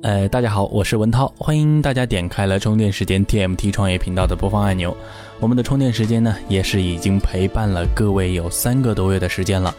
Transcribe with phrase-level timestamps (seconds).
[0.00, 4.96] 呃，大家好，我是文涛，欢迎大家点开了充电时间 TMT 创业频道的播放按钮。
[5.40, 9.74] 我们的充电时间呢，也是已经陪伴了各位有三个多月的时间了。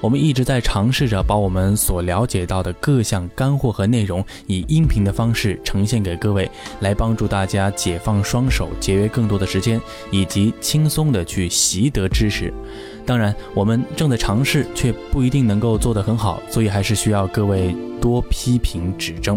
[0.00, 6.50] 我们一直在尝试着把我们所了解到的各项干货和内容，以音频的方式呈现给各位，
[6.80, 9.80] 来帮助大家解放双手，节约更多的时间，
[10.10, 12.52] 以及轻松的去习得知识。
[13.06, 19.36] 当然，我们正在尝试，却不一定能够做得很好，所以还是需要各位多批评指正。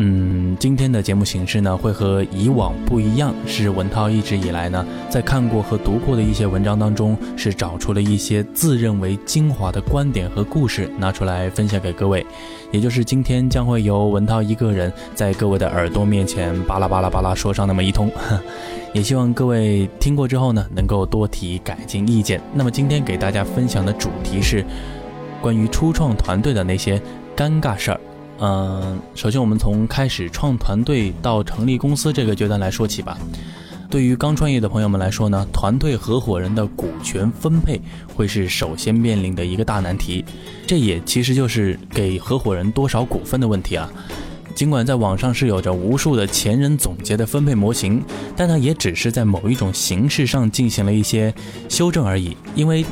[0.00, 12.24] 嗯，今天的节目形式呢，会和以往不一样，是文涛一直以来呢，在看过和读过的一些文章当中，是找出了一些自认为精华的观点和故事，拿出来分享给各位。
[12.70, 18.08] 也就是今天将会由文涛一个人在各位的耳朵面前巴拉巴拉巴拉说上那么一通。
[18.94, 22.40] 也希望各位听过之后呢，能够多提改进意见。
[22.54, 24.64] 那么今天给大家分享的主题是
[25.42, 27.02] 关于初创团队的那些
[27.36, 28.00] 尴尬事儿。
[28.40, 33.18] 嗯，首先我们从开始创团队到成立公司这个阶段来说起吧。
[33.90, 37.80] 对于刚创业的朋友们来说呢，团队合伙人的股权分配
[38.14, 40.24] 会是首先面临的一个大难题。
[40.66, 43.90] 这也其实就是给合伙人多少股份的问题啊。
[44.54, 48.02] 尽管在网上是有着无数的前人总结的分配模型，
[48.36, 51.32] 但它也只是在某一种形式上进行了一些
[51.68, 52.36] 修正而已。
[52.54, 52.84] 因为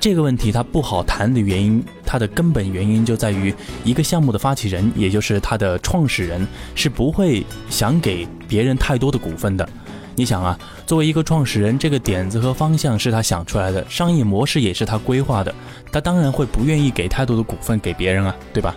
[0.00, 3.52] 这个问题它不好谈的原因，它的根本原因就在于
[3.84, 9.68] 一个项目的发起人，也就是它的创始人，是不会想给别人太多的股份的。
[10.14, 15.54] 你想啊，作为一个创始人，这个点子和方向是他想出来的，商业模式也是他规划的，
[15.92, 18.74] 他当然会不愿意给太多的股份给别人啊，对吧？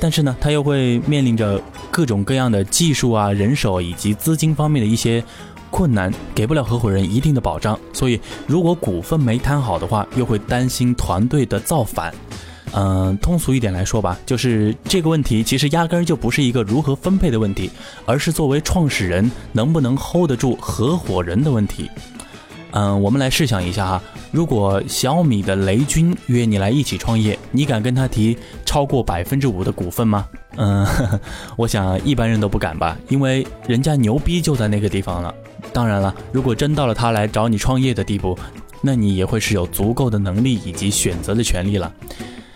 [0.00, 5.22] 但是呢，他又会面临着各种各样的技术啊、人手以及资金方面的一些。
[5.72, 12.12] 困难给不了合伙人一定的保障，所以如果股份没谈好的话，又会担心团队的造反。
[12.72, 17.70] 嗯，通俗一点来说吧，就是这个问题其实压根儿就不是一个如何分配的问题，
[18.04, 21.88] 而是作为创始人能不能 hold 得住合伙人的问题。
[22.72, 30.26] 嗯，我们来试想一下哈，如果小米的雷军约你来一起创业，你敢跟他提超过百分之五的股份吗？
[30.56, 30.86] 嗯，
[31.56, 35.34] 我想一般人都不敢吧，因为人家牛逼就在那个地方了。
[35.72, 38.38] 当然了，如果真到了他来找你创业的地步，
[38.80, 41.92] 那你也会是有足够的能力以及选择的权利了。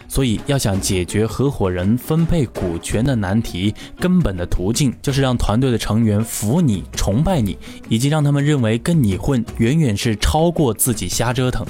[0.08, 11.66] 所以，要想解决合伙人分配股权的难题，根本的途径就是让团队的成员服你、崇拜你，以及让他们认为跟你混远远是超过自己瞎折腾。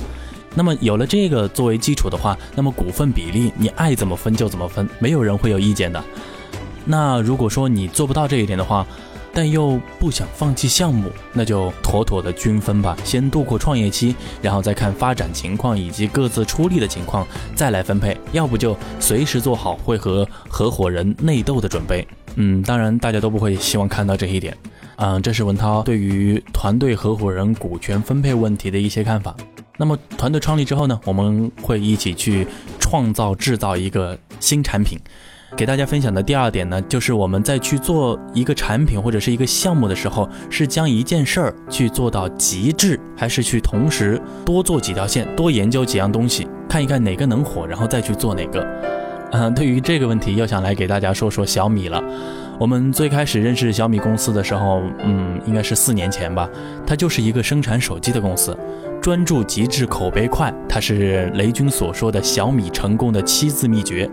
[0.55, 6.03] 那么，有了这个作为基础的话，那么股份比例你爱怎么分就怎么分，没有人会有意见的。
[6.84, 8.87] 那如果说你做不到这一点的话，
[9.34, 12.97] 但又不想放弃项目，那就妥妥的均分吧。
[13.05, 18.17] 先度过创业期，然后再看发展情况以及各自出力的情况，再来分配。
[18.31, 22.06] 要不就随时做好会和合伙人内斗的准备。
[22.37, 24.56] 嗯，当然大家都不会希望看到这一点。
[24.97, 29.34] 嗯，这是文涛对于团队合伙人股权分配问题的一些看法。
[29.77, 32.47] 那么团队创立之后呢，我们会一起去
[32.78, 34.97] 创造制造一个新产品。
[35.56, 48.66] 给大家分享的第二点呢，就是我们在去做一个产品或者是一个项目的时候，是将一件事儿去做到极致，还是去同时多做几条线，多研究几样东西，看一看哪个能火，然后再去做哪个。
[49.31, 52.03] 嗯， 对于这个问题，又想来给大家说说小米了。
[52.59, 56.48] 我们最开始认识小米公司的时候，嗯，应该是四年前吧，
[56.84, 58.56] 它就是一个生产手机的公司，
[59.00, 64.09] 专注极致，口碑快，它是雷军所说的小米成功的七字秘诀。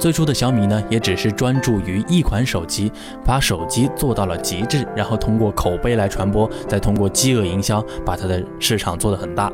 [0.00, 2.90] 最初的小米呢，也只是专注于一款手机，
[3.22, 9.52] 把手机做到了极致，然后通过口碑来传播，再通过饥饿营销把它的市场做得很大。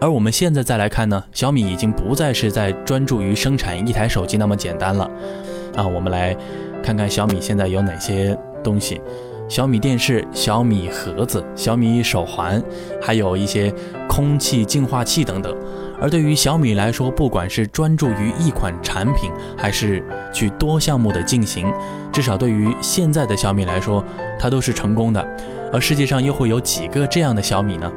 [0.00, 5.04] 而我们现在再来看呢，小米已经不再是在专注于生产一台手机那么简单了。
[5.76, 6.34] 啊，我们来
[6.82, 9.02] 看看小米现在有哪些东西：
[9.50, 12.62] 小米电视、小米盒子、小米手环，
[13.02, 13.70] 还有一些
[14.08, 15.54] 空气净化器等等。
[16.00, 21.72] 而对于小米来说，不管是专注于一款产品，还是去多项目的进行，
[22.12, 24.04] 至少对于现在的小米来说，
[24.38, 25.24] 它都是成功的。
[25.72, 27.90] 而世界上又会有几个这样的小米呢？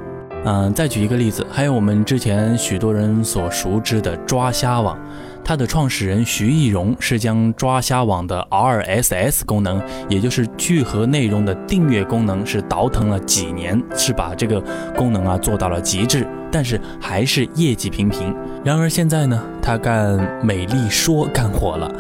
[0.49, 4.97] 嗯，再举一个例子，还有我们之前许多人所熟知的抓虾网。
[5.43, 14.63] 它的创始人徐艺荣是将抓虾网的 RSS 功能，也就是聚合内容的订阅功能，是倒腾了几年，是把这个
[14.95, 18.33] 功能啊做到了极致，但是还是业绩平平。
[18.63, 21.91] 然而现在呢，他干美丽说干火了，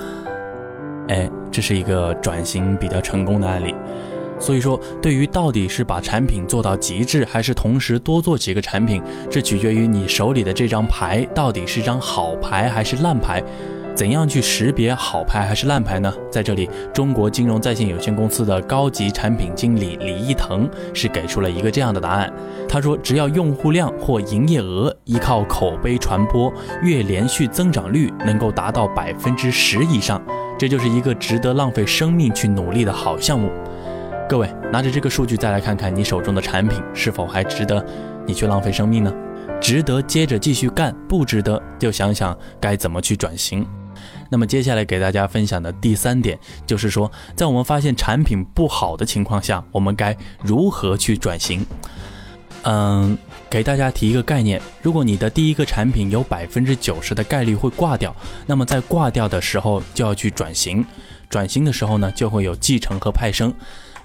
[1.09, 3.75] 哎，这是一个转型比较成功的案例。
[4.39, 13.43] 所以说，对于到底是把产品做到极致，还是同时多做几个产品，这取决于你手里的这张牌到底是张好牌还是烂牌。
[13.95, 16.13] 怎样去识别好牌还是烂牌呢？
[16.29, 22.31] 在这里，中国金融在线有限公司的高级产品经理李一腾是给出了一个这样的答案。
[22.69, 30.21] 他说，只要用户量或营业额依靠口碑传播，月连续增长率能够达到百分之十以上，
[30.59, 33.49] 这就是一个值得浪费生命去努力的好项目。
[34.29, 37.83] 各位，拿着这个数据再来看看你手中的产品是否还值得
[38.25, 39.13] 你去浪费生命呢？
[39.61, 43.65] 值得接着继续干，不值得就想想该怎么去转型。
[44.29, 50.13] 那么接下来给大家分享的第三点，就是说，在我们发现产品不好的情况下，我们该
[50.43, 51.65] 如何去转型？
[52.63, 53.17] 嗯，
[53.49, 58.13] 给大家提一个概念：如果你的第一个产品有百分之九十的概率会挂掉，
[58.45, 60.85] 那么在挂掉的时候就要去转型。
[61.29, 63.53] 转型的时候呢，就会有继承和派生。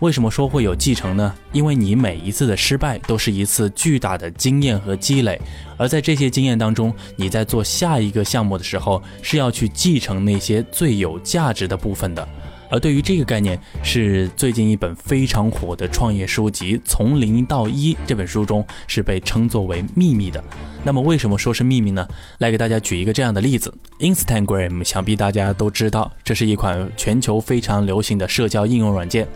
[0.03, 1.33] 为什么说会有继承呢？
[1.53, 5.41] 因为你每一次的失败都是一次巨大的经验和积累，
[5.77, 12.29] 而在这些经验当中，你在做下一个项目的时候是要去继承那些最有价值的部分的。
[12.73, 20.43] 而对于这个概念，是最近一本非常火的创业书籍《从零到一》这本书中是被称作为秘密的。
[20.83, 22.09] 那么为什么说是秘密呢？
[22.39, 29.29] 来给大家举一个这样的例子：Instagram，想必大家都知道，这是一款全球非常流行的社交应用软件。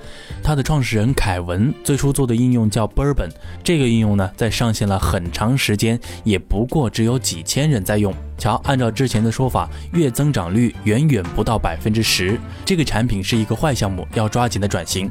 [0.43, 3.31] 它的创始人凯文最初做的应用叫 Bourbon，
[3.63, 8.15] 这个应用呢，在上线了很长时间，也不过只有几千人在用。
[8.39, 15.11] 瞧，按照之前的说法，月增长率远远不到百分之十，这个产品是一个坏项目，要抓紧的转型。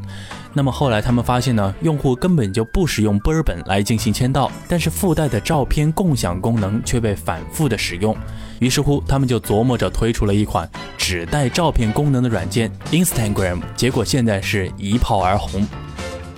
[0.54, 8.16] 那么后来他们发现呢，用户根本就不使用 Bourbon 来进行签到，但是附带的照片共享功能却被反复的使用。
[8.60, 15.68] 于是乎，他们就琢磨着推出了一款只带照片功能的软件 Instagram，结果现在是一炮而红。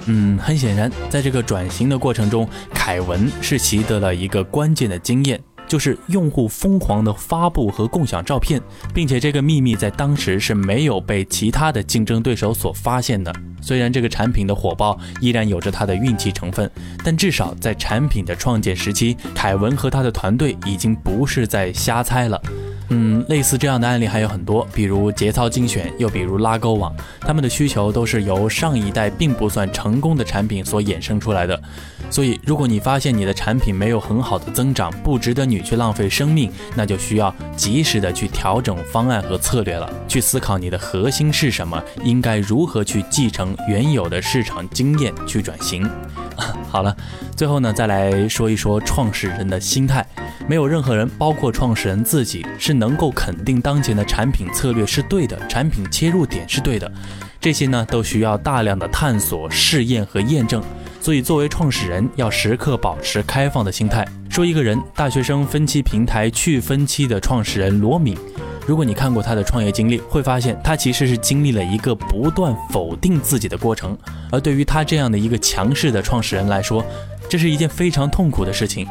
[0.06, 5.40] 嗯，很显然，在这个转型的过程中，凯文是习得了一个关键的经验。
[5.68, 8.62] 就是用户疯狂的发布和共享照片，
[8.94, 13.34] 并且这个秘密在当时是没有被其他的竞争对手所发现的。
[13.62, 16.70] 虽然这个产品的火爆依然有着它的运气成分，
[17.04, 22.42] 但至少在产品的创建时期，凯文和他的团队已经不是在瞎猜了。
[22.90, 31.62] 嗯，类似这样的案例还有很多，比如节操精选，又比如拉勾网，他们的需求都是由上一代并不算成功的产品所衍生出来的。
[32.10, 45.86] 所以，如果你发现你的产品没有很好的增长，不值得你去浪费生命，那就需要及时的去调整方案和策略了，去思考你的核心是什么，应该如何去继承原有的市场经验去转型。
[46.70, 46.96] 好了，
[47.36, 50.06] 最后呢，再来说一说创始人的心态。
[50.48, 56.92] 没有任何人，包括创始人自己，是能够肯定当前的产品策略是对的，产品切入点是对的。
[57.40, 60.62] 这些呢，都需要大量的探索、试验和验证。
[61.00, 64.06] 所以，作为创始人，要时刻保持开放的心态。
[64.30, 68.18] 说一个人，大学生分期平台去分期的创始人罗敏，
[68.66, 73.98] 如果你看过他的创业经历，会发现他其实是经历了一个不断否定自己的过程。
[74.32, 76.84] 而对于他这样的一个强势的创始人来说，
[77.30, 78.88] 这是一件非常痛苦的事情。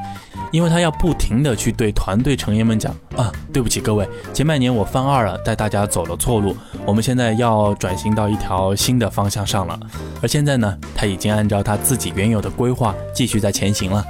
[0.52, 6.56] 因为他要不停的去对团队成员们讲啊，对不起各位，前半年我犯二了，带大家走了错路，
[6.86, 9.78] 我们现在要转型到一条新的方向上了。
[10.22, 14.04] 而现在呢，他已经按照他自己原有的规划继续在前行了。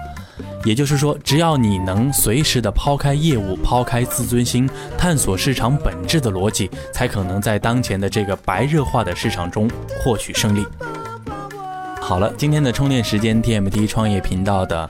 [0.62, 4.69] 也就是说，只要你能随时的抛开业务，抛开自尊心，
[4.99, 9.70] 探索市场本质的逻辑，才可能在当前的这个白热化的市场中
[10.00, 10.67] 获取胜利。
[12.06, 14.88] 好了，今天的充电时间，TMT 创业频道的。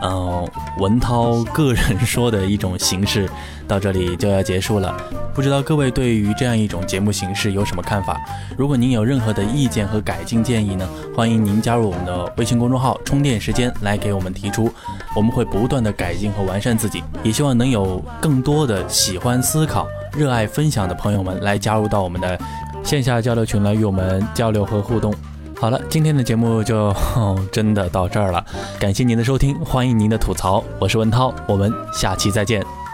[0.00, 0.48] 嗯，
[0.78, 3.28] 文涛个人说的一种形式
[3.68, 4.96] 到这里就要结束了。
[5.34, 8.18] 不知道各位对于这样一种节目形式有什么看法？
[8.56, 14.72] 如果您有任何的意见和改进建议呢，欢迎您加入我们的微信公众号“充电时间”来给我们提出，
[15.14, 17.04] 我们会不断的改进和完善自己。
[17.22, 22.38] 也希望能有更多的喜欢思考、热爱分享的朋友们来加入到我们的
[22.82, 25.12] 线下交流群来与我们交流和互动。
[25.58, 26.94] 好了，今天的节目就
[27.50, 28.44] 真的到这儿了，
[28.78, 32.85] 感谢您的收听，欢迎您的吐槽，我是文涛，我们下期再见。